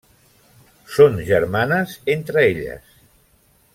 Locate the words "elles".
2.47-2.99